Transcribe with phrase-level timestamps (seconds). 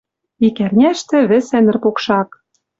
[0.45, 2.29] Ик ӓрняштӹ вӹса ныр покшак!..»